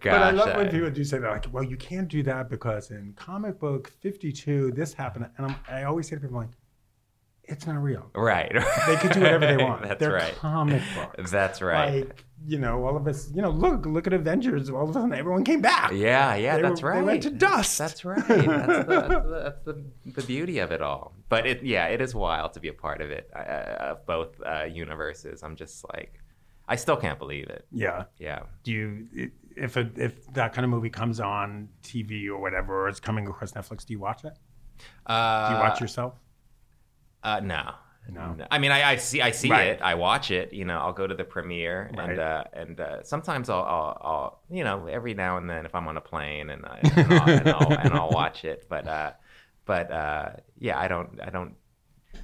[0.03, 2.91] but I love when people do say that, like, well, you can't do that because
[2.91, 5.29] in comic book 52, this happened.
[5.37, 6.49] And I'm, I always say to people, like,
[7.49, 8.11] it's not real.
[8.15, 8.53] Right.
[8.87, 9.83] They could do whatever they want.
[9.89, 10.35] That's They're right.
[10.37, 11.31] comic books.
[11.31, 12.07] That's right.
[12.07, 14.71] Like, you know, all of us, you know, look, look at Avengers.
[14.71, 15.91] All of a sudden, everyone came back.
[15.93, 17.01] Yeah, yeah, They that's were- right.
[17.01, 17.79] They went to dust.
[17.79, 18.17] That's right.
[18.27, 19.85] That's, the, that's, the, that's the,
[20.21, 21.15] the beauty of it all.
[21.29, 24.41] But it, yeah, it is wild to be a part of it, uh, of both
[24.47, 25.43] uh, universes.
[25.43, 26.21] I'm just like,
[26.69, 27.67] I still can't believe it.
[27.73, 28.05] Yeah.
[28.19, 28.43] Yeah.
[28.63, 32.89] Do you, if a, if that kind of movie comes on TV or whatever, or
[32.89, 34.35] it's coming across Netflix, do you watch it?
[35.07, 36.15] Uh, do you watch yourself?
[37.23, 37.73] Uh, no,
[38.11, 38.37] No.
[38.51, 39.67] I mean, I, I see, I see Right.
[39.69, 39.83] it.
[39.83, 40.53] I watch it.
[40.53, 42.11] You know, I'll go to the premiere, Right.
[42.11, 45.75] and uh, and uh, sometimes I'll, I'll, I'll, you know, every now and then if
[45.75, 48.67] I'm on a plane and, I, and, I'll, and, I'll, and I'll watch it.
[48.69, 49.13] But uh,
[49.67, 51.55] but uh, yeah, I don't, I don't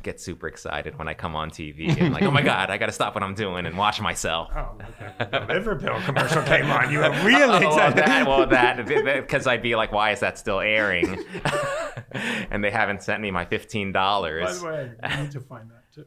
[0.03, 2.87] get super excited when I come on TV and like, oh my god, I got
[2.87, 4.51] to stop what I'm doing and watch myself.
[4.55, 5.31] Oh, okay.
[5.31, 6.91] The liver pill commercial came on.
[6.91, 8.27] You were really Oh, excited.
[8.27, 11.25] well, that because I'd be like, why is that still airing?
[12.51, 14.63] and they haven't sent me my fifteen dollars.
[14.63, 16.05] By the way, we need to find that too.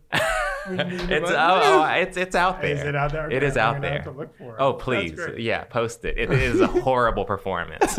[0.70, 2.72] We need to It's oh, oh, it's it's out there.
[2.76, 3.32] Is it out there?
[3.32, 3.92] It is I'm out there.
[3.94, 4.62] have to look for it.
[4.62, 6.18] Oh please, yeah, post it.
[6.18, 7.98] It is a horrible performance.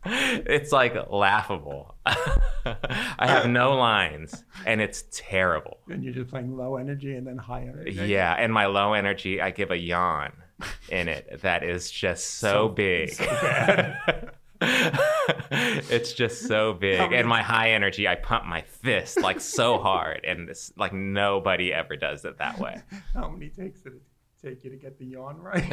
[0.04, 1.94] it's like laughable.
[2.06, 5.78] I have no uh, lines, and it's terrible.
[5.88, 7.92] And you're just playing low energy and then high energy.
[7.92, 10.32] Yeah, and my low energy, I give a yawn
[10.88, 13.10] in it that is just so, So- big.
[13.12, 13.24] so
[14.60, 17.12] it's just so big.
[17.12, 21.72] And my high energy, I pump my fist like so hard, and it's like nobody
[21.72, 22.80] ever does it that way.
[23.14, 24.02] How many takes did it
[24.42, 25.64] take you to get the yawn right?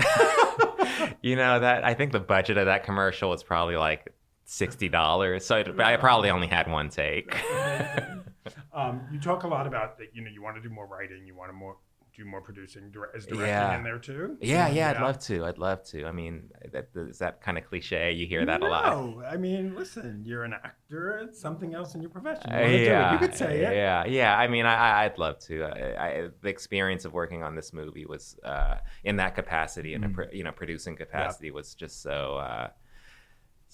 [1.22, 4.14] You know that I think the budget of that commercial was probably like
[4.45, 7.36] sixty dollars, so it, I probably only had one take.
[8.73, 10.08] um, you talk a lot about that.
[10.13, 11.25] You know, you want to do more writing.
[11.25, 11.77] You want to more
[12.15, 12.89] do more producing.
[12.91, 13.77] Dire- Is directing Yeah.
[13.77, 14.38] in there too?
[14.39, 15.43] Yeah, yeah, I'd love to.
[15.45, 16.05] I'd love to.
[16.05, 18.13] I mean, that, is that kind of cliche?
[18.13, 18.86] You hear that a lot.
[18.86, 21.17] No, I mean, listen, you're an actor.
[21.17, 22.49] It's something else in your profession.
[22.51, 22.86] You Uh, wanna do it.
[22.86, 23.73] yeah, You could say it.
[23.73, 24.38] Yeah, yeah.
[24.38, 25.63] I mean, I, I- I'd love to.
[25.63, 30.05] I, I, the experience of working on this movie was uh, in that capacity, in
[30.05, 30.13] a Mm.
[30.13, 32.69] pro- you know producing capacity, was just so uh,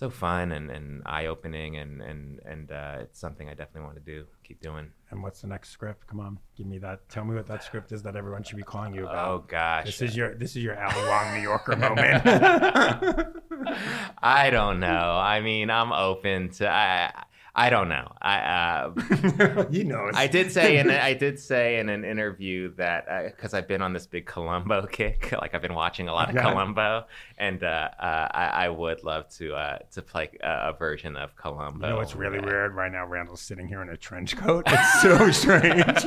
[0.01, 3.97] so fun and, and eye opening, and and and uh, it's something I definitely want
[3.97, 4.25] to do.
[4.43, 4.89] Keep doing.
[5.11, 6.07] And what's the next script?
[6.07, 7.07] Come on, give me that.
[7.07, 9.27] Tell me what that script is that everyone should be calling you about.
[9.27, 12.23] Oh gosh, This is your this is your Ali Wong New Yorker moment.
[14.23, 14.87] I don't know.
[14.87, 16.67] I mean, I'm open to.
[16.67, 18.09] I I don't know.
[18.21, 20.13] I uh, he knows.
[20.15, 23.91] I did say in I did say in an interview that because I've been on
[23.91, 26.35] this big Columbo kick, like I've been watching a lot of.
[26.41, 27.05] Columbo,
[27.37, 31.35] and uh, uh, I, I would love to uh, to play a, a version of
[31.35, 31.87] Columbo.
[31.87, 33.05] You know what's really weird right now?
[33.05, 34.63] Randall's sitting here in a trench coat.
[34.67, 36.05] It's so strange.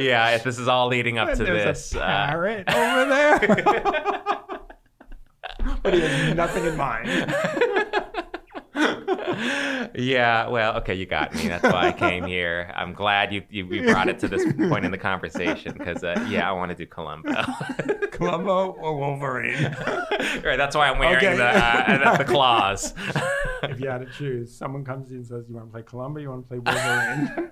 [0.00, 1.92] yeah, if this is all leading up And to this.
[1.94, 3.38] a uh, parrot over there.
[5.82, 7.08] but he has nothing in mind.
[9.94, 11.48] Yeah, well, okay, you got me.
[11.48, 12.70] That's why I came here.
[12.74, 16.24] I'm glad you you, you brought it to this point in the conversation because uh,
[16.28, 17.32] yeah, I want to do Columbo.
[18.12, 19.64] Columbo or Wolverine?
[20.44, 21.36] right, that's why I'm wearing Okay.
[21.36, 22.94] the, uh, the the claws.
[23.62, 26.20] if you had to choose, someone comes in and says, "You want to play Columbo?
[26.20, 27.50] You want to play Wolverine?"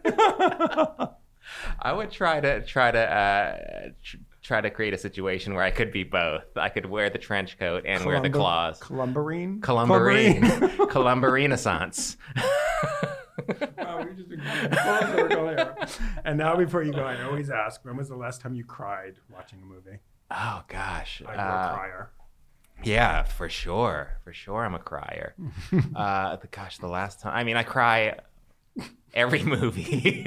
[1.80, 5.70] I would try to try to uh, tr- try to create a situation where I
[5.72, 6.44] could be both.
[6.56, 8.78] I could wear the trench coat and wear the Columbo- claws.
[8.80, 9.60] Columbarine?
[9.60, 12.16] Columbarine, Columba Renaissance.
[13.78, 15.74] Wow, we just been full circle here.
[16.24, 19.16] And now, before you go, I always ask, when was the last time you cried
[19.32, 19.98] watching a movie?
[20.30, 22.10] Oh gosh, I'm Uh, a crier.
[22.82, 24.64] Yeah, for sure, for sure.
[24.64, 25.34] I'm a crier.
[25.96, 27.34] uh, the, gosh, the last time.
[27.34, 28.18] I mean, I cry
[29.14, 30.26] every movie.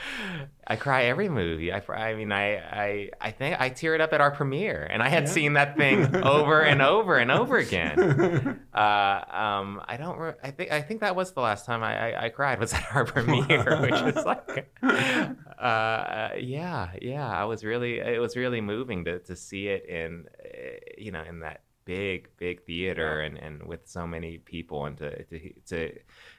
[0.66, 1.72] I cry every movie.
[1.72, 5.08] I, I mean, I, I, I think I teared up at our premiere, and I
[5.08, 5.30] had Yeah.
[5.30, 8.60] seen that thing over and over and over again.
[8.76, 10.18] Uh, um, I don't.
[10.18, 10.70] Re- I think.
[10.70, 13.80] I think that was the last time I, I, I cried was at our premiere,
[13.80, 17.26] which is like, uh, yeah, yeah.
[17.26, 17.98] I was really.
[18.00, 20.48] It was really moving to to see it in, uh,
[20.98, 25.24] you know, in that big, big theater and and with so many people, and to
[25.24, 25.92] to to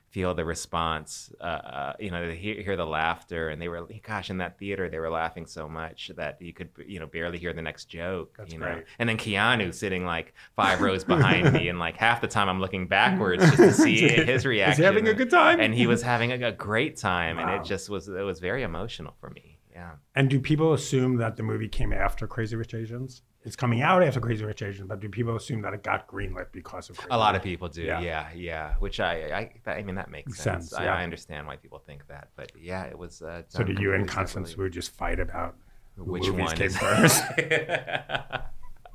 [0.09, 3.49] feel the response, uh, uh, you know, hear, hear the laughter.
[3.49, 6.69] And they were, gosh, in that theater, they were laughing so much that you could,
[6.85, 8.35] you know, barely hear the next joke.
[8.37, 8.73] That's you know?
[8.73, 8.85] great.
[8.99, 12.61] And then Keanu sitting like five rows behind me, and like half the time I'm
[12.61, 14.83] looking backwards just to see his reaction.
[14.83, 15.59] Is having a good time?
[15.59, 18.63] And he was having a, a great time, and it just was, it was very
[18.63, 19.59] emotional for me.
[19.73, 19.91] Yeah.
[20.15, 23.21] And do people assume that the movie came after Crazy Rich Asians?
[23.47, 26.47] It's coming out after Crazy Rich Asians, but do people assume that it got greenlit
[26.51, 28.01] because of Crazy A lot of people do, Yeah.
[28.01, 28.73] yeah, yeah.
[28.79, 30.69] Which I, I, I mean, that makes sense.
[30.69, 30.95] sense, I, yeah.
[30.95, 33.21] I understand why people think that, but yeah, it was.
[33.21, 34.65] Uh, So do you and Constance separately.
[34.65, 35.55] Wu just fight about
[35.95, 37.23] Which movies one came first?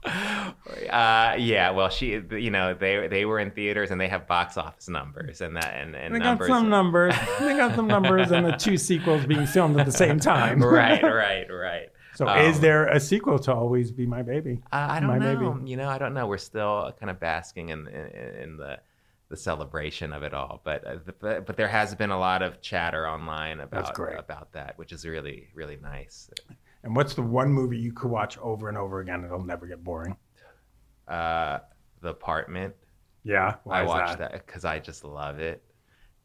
[0.05, 4.57] uh, yeah, well, she, you know, they they were in theaters and they have box
[4.57, 6.49] office numbers and that and, and they numbers.
[6.49, 7.15] got some numbers.
[7.41, 10.63] They got some numbers, and the two sequels being filmed at the same time.
[10.63, 11.89] right, right, right.
[12.15, 14.61] So, Um, is there a sequel to Always Be My Maybe?
[14.71, 15.53] Uh, I don't My know.
[15.55, 15.71] Baby.
[15.71, 16.27] You know, I don't know.
[16.27, 18.07] We're still kind of basking in in,
[18.43, 18.79] in the
[19.29, 22.61] the celebration of it all, but uh, but but there has been a lot of
[22.61, 26.29] chatter online about about that, which is really really nice.
[26.85, 29.25] And what's the one movie you could watch over and over again?
[29.25, 30.17] It'll never get boring.
[31.09, 31.61] Uh,
[32.03, 32.75] the apartment.
[33.25, 34.33] Yeah, I is watched that?
[34.33, 35.63] because I just love it,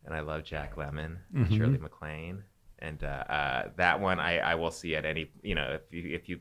[0.05, 1.55] and I love Jack Lemmon, Mhm.
[1.55, 2.43] Shirley MacLaine.
[2.79, 6.13] And uh, uh, that one I, I will see at any you know if you
[6.15, 6.39] if you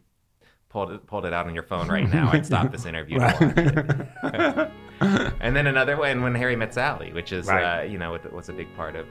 [0.68, 3.18] pulled it, pulled it out on your phone right now, I'd stop this interview.
[3.18, 3.24] to
[4.22, 4.70] watch
[5.00, 5.32] it.
[5.40, 7.80] and then another one when Harry met Sally, which is Right.
[7.80, 9.06] uh, you know what was a big part of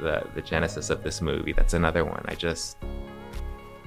[0.00, 1.52] the the genesis of this movie.
[1.52, 2.76] That's another one I just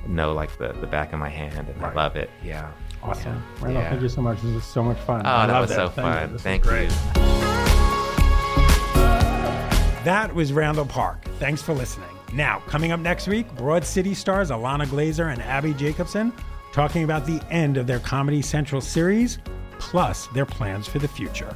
[0.08, 2.30] know like the the back of my hand, and I love it.
[2.44, 2.72] Yeah.
[3.04, 3.32] Awesome.
[3.34, 3.64] Yeah.
[3.66, 3.90] Randall, Yeah.
[3.90, 4.42] thank you so much.
[4.42, 5.22] This was so much fun.
[5.26, 5.76] Oh, I that was it.
[5.76, 6.24] so Thank fun.
[6.24, 6.90] This was Thank great.
[6.92, 6.98] you.
[10.04, 11.24] That was Randall Park.
[11.40, 12.08] Thanks for listening.
[12.34, 16.32] Now, coming up next week, Broad City stars Ilana Glazer and Abbi Jacobson
[16.72, 19.40] talking about the end of their Comedy Central series,
[19.80, 21.56] plus their plans for the future.